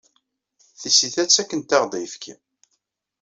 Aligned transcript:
Tisita 0.79 1.23
ttakent-aɣ-d 1.27 1.91
ayefki. 1.99 2.33